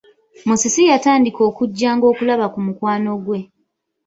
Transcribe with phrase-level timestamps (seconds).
[0.47, 3.39] Musisi yatandika okujjanga okulaba ku mukwano gwe.